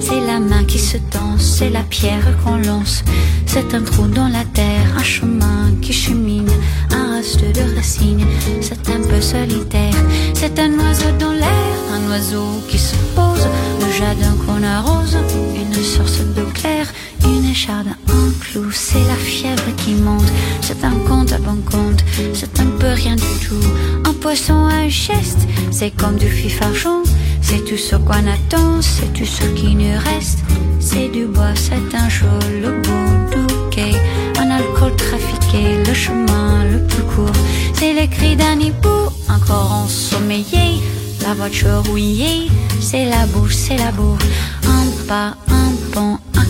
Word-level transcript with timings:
C'est 0.00 0.20
la 0.20 0.38
main 0.38 0.64
qui 0.64 0.78
se 0.78 0.96
tend, 0.96 1.38
c'est 1.38 1.70
la 1.70 1.82
pierre 1.82 2.24
qu'on 2.44 2.56
lance. 2.56 3.02
C'est 3.46 3.74
un 3.74 3.82
trou 3.82 4.06
dans 4.06 4.28
la 4.28 4.44
terre, 4.44 4.86
un 4.96 5.02
chemin 5.02 5.72
qui 5.82 5.92
chemine, 5.92 6.50
un 6.90 7.16
reste 7.16 7.40
de 7.40 7.76
racines. 7.76 8.26
C'est 8.60 8.88
un 8.90 9.00
peu 9.02 9.20
solitaire, 9.20 9.94
c'est 10.34 10.58
un 10.58 10.72
oiseau 10.78 11.10
dans 11.18 11.32
l'air, 11.32 11.76
un 11.92 12.10
oiseau 12.10 12.62
qui 12.68 12.78
se 12.78 12.94
pose, 13.16 13.46
le 13.80 13.92
jardin 13.92 14.34
qu'on 14.46 14.62
arrose, 14.62 15.16
une 15.56 15.82
source 15.82 16.20
d'eau 16.34 16.48
claire, 16.52 16.86
une 17.24 17.50
écharde, 17.50 17.88
un 18.08 18.30
clou, 18.40 18.70
c'est 18.72 19.04
la 19.06 19.16
fièvre 19.16 19.74
qui 19.76 19.94
monte, 19.94 20.30
c'est 20.60 20.84
un 20.84 20.96
compte 21.08 21.32
à 21.32 21.38
bon 21.38 21.58
compte, 21.70 22.04
c'est 22.32 22.60
un 22.60 22.70
peu 22.78 22.88
rien 22.88 23.16
du 23.16 23.46
tout, 23.46 23.66
un 24.08 24.12
poisson 24.14 24.66
à 24.66 24.74
un 24.74 24.88
geste, 24.88 25.46
c'est 25.70 25.90
comme 25.90 26.16
du 26.16 26.28
fifarchon, 26.28 27.02
c'est 27.44 27.62
tout 27.64 27.76
ce 27.76 27.96
qu'on 27.96 28.26
attend, 28.36 28.80
c'est 28.80 29.12
tout 29.12 29.26
ce 29.26 29.44
qui 29.58 29.74
nous 29.74 29.98
reste, 30.10 30.40
c'est 30.80 31.08
du 31.08 31.26
bois, 31.26 31.54
c'est 31.54 31.94
un 31.94 32.08
jour, 32.08 32.38
le 32.64 32.80
beau 32.80 33.68
quai, 33.70 33.92
un 34.38 34.50
alcool 34.50 34.96
trafiqué, 34.96 35.62
le 35.86 35.94
chemin 35.94 36.64
le 36.72 36.78
plus 36.86 37.02
court, 37.02 37.38
c'est 37.74 37.92
les 37.92 38.08
cris 38.08 38.34
d'un 38.34 38.58
hibou, 38.58 38.98
encore 39.28 39.70
ensommeillé, 39.84 40.82
la 41.22 41.34
voiture 41.34 41.82
rouillée, 41.86 42.50
c'est 42.80 43.04
la 43.04 43.26
bouche, 43.26 43.54
c'est 43.54 43.76
la 43.76 43.92
boue. 43.92 44.18
Un 44.66 45.06
pas, 45.06 45.36
un 45.48 45.70
pont, 45.92 46.18
un 46.36 46.46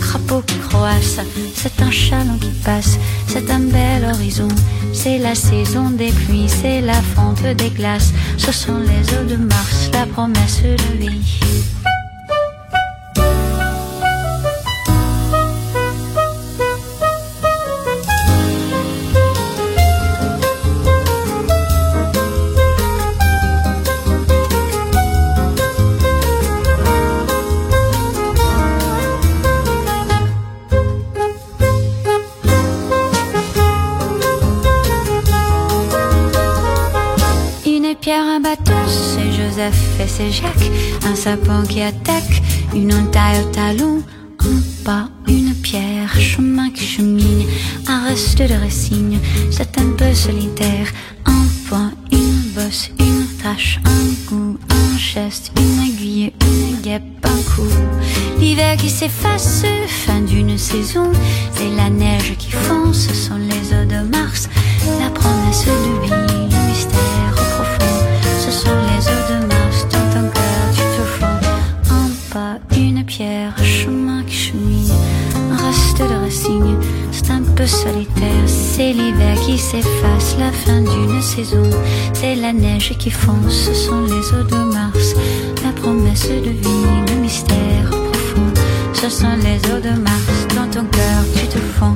C'est 1.55 1.81
un 1.81 1.91
chalon 1.91 2.37
qui 2.39 2.49
passe, 2.63 2.97
c'est 3.27 3.49
un 3.49 3.59
bel 3.59 4.05
horizon. 4.13 4.47
C'est 4.93 5.17
la 5.17 5.35
saison 5.35 5.89
des 5.89 6.11
pluies, 6.11 6.47
c'est 6.47 6.81
la 6.81 7.01
fonte 7.01 7.41
des 7.41 7.69
glaces. 7.69 8.13
Ce 8.37 8.51
sont 8.51 8.77
les 8.77 9.17
eaux 9.17 9.25
de 9.27 9.35
Mars, 9.35 9.89
la 9.93 10.05
promesse 10.05 10.61
de 10.63 10.99
vie. 10.99 11.39
Joseph 40.17 40.19
et 40.19 40.31
c'est 40.31 40.31
Jacques. 40.31 40.71
Un 41.05 41.15
sapin 41.15 41.63
qui 41.65 41.81
attaque, 41.81 42.41
une 42.73 42.93
entaille 42.93 43.41
au 43.41 43.51
talon. 43.51 44.03
Un 44.39 44.83
pas, 44.83 45.09
une 45.27 45.53
pierre, 45.55 46.19
chemin 46.19 46.69
qui 46.69 46.85
chemine. 46.85 47.45
Un 47.87 48.05
reste 48.05 48.37
de 48.37 48.53
résigne, 48.53 49.19
c'est 49.51 49.77
un 49.79 49.89
peu 49.97 50.13
solitaire. 50.13 50.87
Fin 80.55 80.81
d'une 80.81 81.21
saison. 81.21 81.69
C'est 82.13 82.35
la 82.35 82.53
neige 82.53 82.97
qui 82.97 83.11
fond, 83.11 83.41
ce 83.49 83.73
sont 83.73 84.01
les 84.05 84.25
eaux 84.33 84.43
de 84.43 84.73
Mars. 84.73 85.15
La 85.63 85.71
promesse 85.71 86.29
de 86.29 86.49
vie, 86.49 86.85
le 87.09 87.21
mystère 87.21 87.89
profond. 87.89 88.53
Ce 88.93 89.09
sont 89.09 89.35
les 89.43 89.57
eaux 89.71 89.79
de 89.79 89.99
Mars, 89.99 90.47
dans 90.55 90.69
ton 90.69 90.85
cœur 90.85 91.23
tu 91.35 91.47
te 91.47 91.57
fonds. 91.57 91.95